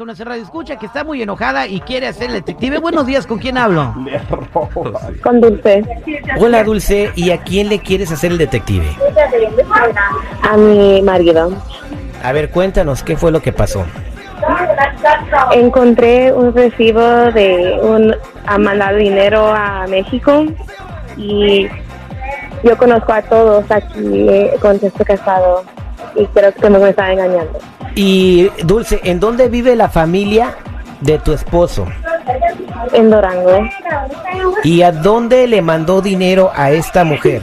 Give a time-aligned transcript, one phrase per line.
[0.00, 2.78] con nuestra radio escucha que está muy enojada y quiere hacer el detective.
[2.78, 3.94] Buenos días, ¿con quién hablo?
[5.22, 5.84] Con Dulce.
[6.38, 8.86] Hola, Dulce, ¿y a quién le quieres hacer el detective?
[10.42, 11.52] A mi marido.
[12.22, 13.84] A ver, cuéntanos, ¿qué fue lo que pasó?
[15.52, 20.46] Encontré un recibo de un ha mandado dinero a México
[21.18, 21.68] y
[22.64, 25.62] yo conozco a todos aquí eh, con este casado
[26.14, 27.58] y creo que me está engañando.
[27.94, 30.54] Y, Dulce, ¿en dónde vive la familia
[31.00, 31.86] de tu esposo?
[32.92, 33.68] En Durango.
[34.62, 37.42] ¿Y a dónde le mandó dinero a esta mujer?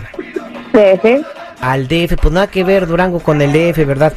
[0.73, 1.25] DF.
[1.61, 4.13] Al DF, pues nada que ver Durango con el DF, ¿verdad?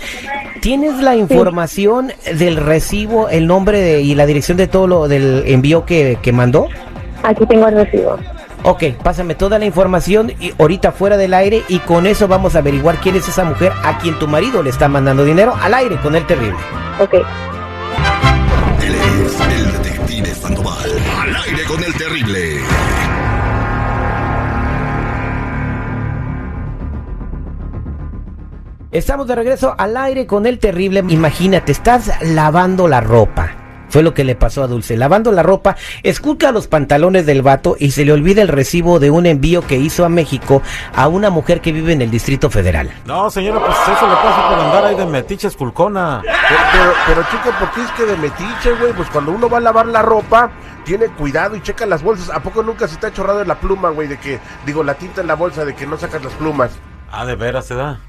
[0.61, 5.45] ¿Tienes la información del recibo, el nombre de- y la dirección de todo lo del
[5.47, 6.69] envío que, que mandó?
[7.23, 8.19] Aquí tengo el recibo.
[8.63, 12.59] Ok, pásame toda la información y ahorita fuera del aire y con eso vamos a
[12.59, 15.97] averiguar quién es esa mujer a quien tu marido le está mandando dinero al aire
[15.97, 16.59] con el terrible.
[16.99, 17.15] Ok.
[17.15, 20.91] Él es el detective Sandoval.
[21.23, 22.61] Al aire con el terrible.
[28.93, 31.05] Estamos de regreso al aire con el terrible.
[31.09, 33.60] Imagínate, estás lavando la ropa.
[33.91, 34.97] Fue lo que le pasó a Dulce.
[34.97, 39.11] Lavando la ropa, esculca los pantalones del vato y se le olvida el recibo de
[39.11, 40.63] un envío que hizo a México
[40.95, 42.91] a una mujer que vive en el Distrito Federal.
[43.05, 46.23] No, señora, pues eso le pasa por andar ahí de metiche esculcona.
[46.23, 48.93] Pero, pero, pero, chico, ¿por qué es que de metiche, güey?
[48.93, 50.51] Pues cuando uno va a lavar la ropa,
[50.85, 52.31] tiene cuidado y checa las bolsas.
[52.31, 54.09] ¿A poco nunca se te ha chorrado en la pluma, güey?
[54.09, 56.71] De que, digo, la tinta en la bolsa, de que no sacas las plumas.
[57.11, 58.01] Ah, de veras se da.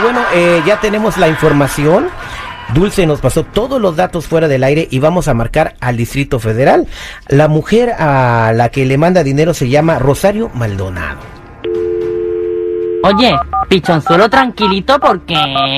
[0.00, 2.08] Bueno, eh, ya tenemos la información.
[2.72, 6.38] Dulce nos pasó todos los datos fuera del aire y vamos a marcar al Distrito
[6.40, 6.86] Federal.
[7.28, 11.18] La mujer a la que le manda dinero se llama Rosario Maldonado.
[13.04, 13.34] Oye,
[13.68, 15.36] pichonzuelo tranquilito porque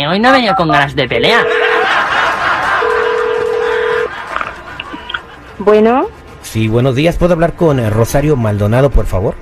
[0.09, 1.43] hoy no he venido con ganas de pelea.
[5.59, 6.07] Bueno,
[6.43, 7.17] Sí, buenos días.
[7.17, 9.35] ¿Puedo hablar con eh, Rosario Maldonado, por favor?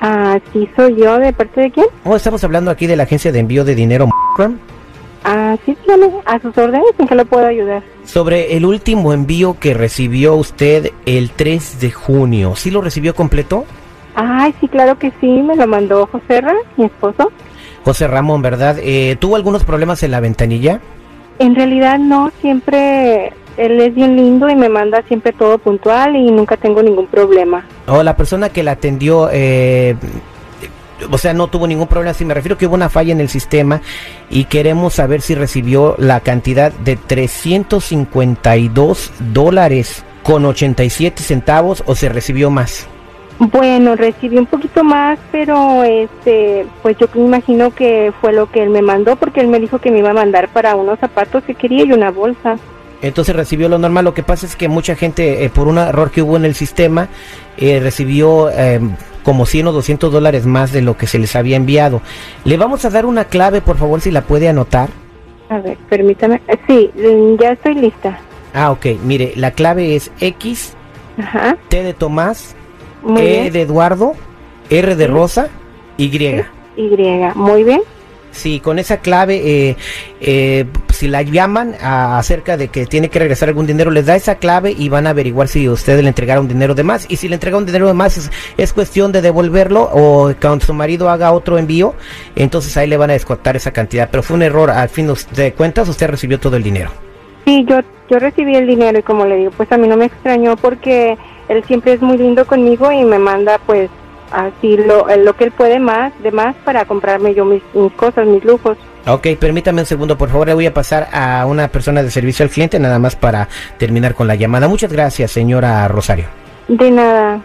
[0.00, 1.18] ah, sí soy yo.
[1.18, 1.86] ¿De parte de quién?
[2.04, 4.08] Oh, estamos hablando aquí de la agencia de envío de dinero
[5.24, 6.10] Ah, sí, dígame.
[6.24, 7.82] A sus órdenes, ¿en qué le puedo ayudar?
[8.04, 12.56] sobre el último envío que recibió usted el 3 de junio.
[12.56, 13.64] ¿Sí lo recibió completo?
[14.14, 15.26] Ay, sí, claro que sí.
[15.26, 17.30] Me lo mandó José Ra, mi esposo.
[17.84, 18.78] José Ramón, ¿verdad?
[18.82, 20.80] Eh, ¿Tuvo algunos problemas en la ventanilla?
[21.38, 26.30] En realidad no, siempre él es bien lindo y me manda siempre todo puntual y
[26.30, 27.64] nunca tengo ningún problema.
[27.86, 29.96] O la persona que la atendió, eh,
[31.10, 32.14] o sea, no tuvo ningún problema.
[32.14, 33.80] Si me refiero que hubo una falla en el sistema
[34.28, 42.08] y queremos saber si recibió la cantidad de 352 dólares con 87 centavos o se
[42.08, 42.88] recibió más.
[43.38, 48.62] Bueno, recibí un poquito más, pero este, pues yo me imagino que fue lo que
[48.62, 51.42] él me mandó porque él me dijo que me iba a mandar para unos zapatos
[51.44, 52.58] que quería y una bolsa.
[53.00, 54.04] Entonces recibió lo normal.
[54.04, 56.54] Lo que pasa es que mucha gente, eh, por un error que hubo en el
[56.54, 57.08] sistema,
[57.56, 58.78] eh, recibió eh,
[59.22, 62.00] como 100 o 200 dólares más de lo que se les había enviado.
[62.44, 64.88] Le vamos a dar una clave, por favor, si la puede anotar.
[65.48, 66.40] A ver, permítame.
[66.48, 68.18] Eh, Sí, mm, ya estoy lista.
[68.54, 68.86] Ah, ok.
[69.04, 70.74] Mire, la clave es X,
[71.18, 71.56] Ajá.
[71.68, 72.54] T de Tomás,
[73.02, 73.52] Muy E bien.
[73.52, 74.14] de Eduardo,
[74.70, 75.48] R de Rosa,
[75.98, 76.04] Y.
[76.76, 76.94] Y.
[77.34, 77.80] Muy bien.
[78.32, 79.76] Sí, con esa clave, eh,
[80.20, 80.64] eh,
[81.00, 84.34] si la llaman a- acerca de que tiene que regresar algún dinero, les da esa
[84.34, 87.06] clave y van a averiguar si usted le entregaron dinero de más.
[87.08, 90.74] Y si le entregaron dinero de más, es, es cuestión de devolverlo o cuando su
[90.74, 91.94] marido haga otro envío,
[92.36, 94.08] entonces ahí le van a descontar esa cantidad.
[94.10, 96.90] Pero fue un error, al fin de cuentas, usted recibió todo el dinero.
[97.46, 97.78] Sí, yo,
[98.10, 101.16] yo recibí el dinero y como le digo, pues a mí no me extrañó porque
[101.48, 103.88] él siempre es muy lindo conmigo y me manda pues
[104.30, 107.62] así lo, lo que él puede más, de más para comprarme yo mis
[107.96, 108.76] cosas, mis lujos.
[109.06, 112.44] Ok, permítame un segundo, por favor, le voy a pasar a una persona de servicio
[112.44, 113.48] al cliente, nada más para
[113.78, 114.68] terminar con la llamada.
[114.68, 116.26] Muchas gracias, señora Rosario.
[116.68, 117.40] De nada.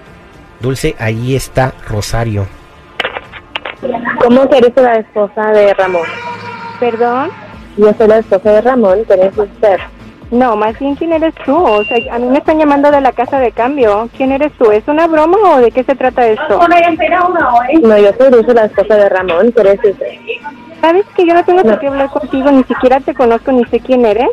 [0.59, 2.45] Dulce, ahí está Rosario.
[4.21, 6.07] ¿Cómo que eres la esposa de Ramón?
[6.79, 7.29] ¿Perdón?
[7.77, 9.77] Yo soy la esposa de Ramón, ¿quién es usted?
[10.31, 11.55] No, más bien, ¿quién eres tú?
[11.55, 14.09] O sea, a mí me están llamando de la casa de cambio.
[14.17, 14.71] ¿Quién eres tú?
[14.71, 16.59] ¿Es una broma o de qué se trata esto?
[17.81, 20.07] No, yo soy Dulce, la esposa de Ramón, ¿qué eres usted?
[20.81, 22.51] ¿Sabes que yo no tengo por qué hablar contigo?
[22.51, 24.27] Ni siquiera te conozco ni sé quién eres.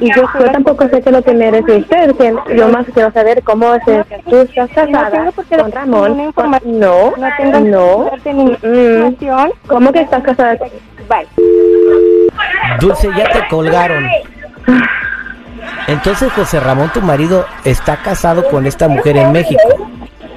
[0.00, 0.22] Y yo
[0.52, 4.04] tampoco sé que lo que eres usted, que yo más quiero saber cómo es que
[4.28, 6.32] tú estás No casada tengo por qué con Ramón.
[6.64, 8.10] No, No tengo no.
[8.24, 8.74] Mm.
[8.74, 9.52] información.
[9.66, 10.56] ¿Cómo que estás casada?
[11.08, 11.26] Bye.
[12.80, 14.06] Dulce, ya te colgaron.
[15.86, 19.87] Entonces José Ramón, tu marido, está casado con esta mujer en México.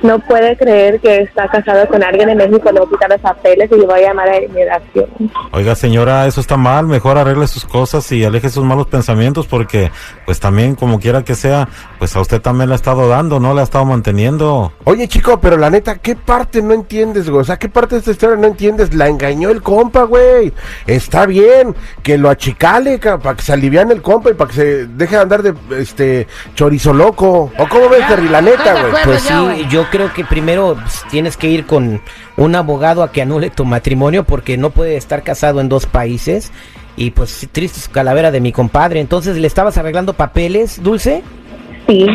[0.04, 3.86] No puede creer que está casado con alguien en México, no quita los papeles y
[3.86, 5.06] va a llamar a inmigración.
[5.52, 6.88] Oiga, señora, eso está mal.
[6.88, 9.92] Mejor arregle sus cosas y aleje sus malos pensamientos porque,
[10.26, 11.68] pues también, como quiera que sea,
[12.00, 13.54] pues a usted también le ha estado dando, ¿no?
[13.54, 14.72] Le ha estado manteniendo.
[14.86, 17.42] Oye, chico, pero la neta, ¿qué parte no entiendes, güey?
[17.42, 18.94] O sea, ¿qué parte de esta historia no entiendes?
[18.94, 20.54] La engañó el compa, güey.
[20.88, 24.56] Está bien que lo achicale ca- para que se aliviane el compa y para que
[24.56, 27.52] se deje de andar de este chorizo loco.
[27.58, 28.28] ¿O cómo ves, Terry?
[28.30, 29.04] La neta, güey.
[29.04, 32.02] Pues ya, sí, yo creo que primero pues, tienes que ir con
[32.38, 36.52] un abogado a que anule tu matrimonio porque no puede estar casado en dos países.
[36.98, 39.00] Y pues triste su calavera de mi compadre.
[39.00, 41.22] Entonces, ¿le estabas arreglando papeles, Dulce?
[41.88, 42.06] Sí.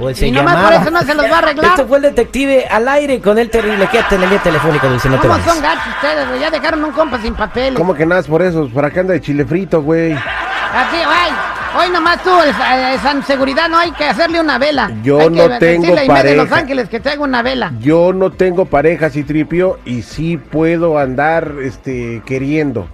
[0.00, 0.74] Él se Y nomás llamaba.
[0.76, 1.66] por eso no se los va a arreglar.
[1.70, 3.88] Esto fue el detective al aire con el terrible.
[3.88, 5.46] Quédate en la línea telefónica, Dulce, no te ¿Cómo vayas.
[5.54, 6.40] son gachos ustedes, güey?
[6.40, 7.74] Ya dejaron un compa sin papeles.
[7.78, 8.68] ¿Cómo que nada es por eso?
[8.68, 10.12] Por acá anda de chile frito, güey.
[10.12, 11.47] Así, güey.
[11.76, 14.90] Hoy nomás tú, esa, esa seguridad, no hay que hacerle una vela.
[15.02, 16.56] Yo Hay que no tengo decirle a Inés de Los pareja.
[16.62, 17.72] Ángeles que traiga una vela.
[17.80, 22.88] Yo no tengo pareja, si tripio, y sí puedo andar este queriendo.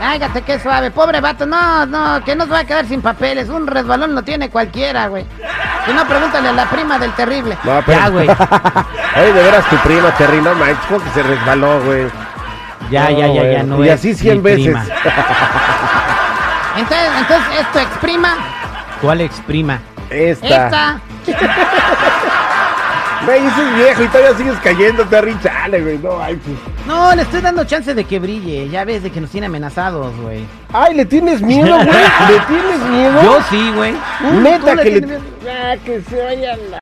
[0.00, 3.48] Hágate qué suave, pobre vato, no, no, que no se va a quedar sin papeles,
[3.48, 5.24] un resbalón lo tiene cualquiera, güey.
[5.86, 7.56] Si no, pregúntale a la prima del terrible.
[7.64, 8.28] No, pero- Ya, güey.
[9.16, 12.04] Oye, de veras tu prima, Terry, no manches, como que se resbaló, güey.
[12.90, 13.62] Ya, ya, ya, ya.
[13.62, 14.76] No y es así cien mi veces.
[16.80, 18.36] Entonces, entonces, esto exprima,
[19.00, 19.78] ¿Cuál exprima?
[20.10, 20.46] Esta.
[20.66, 21.00] esta.
[23.26, 25.98] Güey, ese es viejo y todavía sigues cayendo, Terry, chale, güey.
[25.98, 26.56] No, ay, pues.
[26.86, 28.70] No, le estoy dando chance de que brille.
[28.70, 30.46] Ya ves de que nos tiene amenazados, güey.
[30.72, 31.86] Ay, ¿le tienes miedo, güey?
[32.30, 33.22] ¿Le tienes miedo?
[33.22, 33.94] Yo sí, güey.
[34.40, 35.00] Neta ¿Tú le que le...
[35.02, 36.80] tienes Ah, que se vaya la...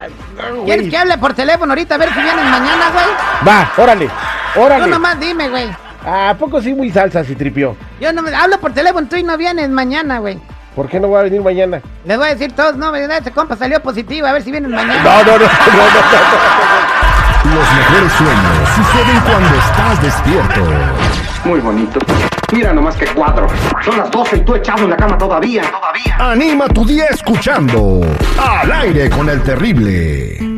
[0.53, 3.07] no, ¿Quieres que hable por teléfono ahorita a ver si vienes mañana, güey?
[3.47, 4.09] Va, órale,
[4.55, 4.87] Tú órale.
[4.87, 5.69] nomás dime, güey.
[6.05, 7.77] ¿A poco sí muy salsa si tripió?
[8.01, 10.39] Yo no me hablo por teléfono, tú y no vienes mañana, güey.
[10.75, 11.81] ¿Por qué no va a venir mañana?
[12.05, 15.03] Les voy a decir todos, no, este compa salió positivo, a ver si vienen mañana.
[15.03, 16.99] No, no, no, no, no, no.
[17.55, 20.61] Los mejores sueños suceden cuando estás despierto.
[21.45, 21.99] Muy bonito.
[22.53, 23.47] Mira nomás que cuatro.
[23.85, 25.63] Son las 12 y tú echado en la cama todavía.
[25.63, 26.17] Todavía.
[26.19, 28.01] Anima tu día escuchando
[28.39, 30.58] Al aire con el terrible.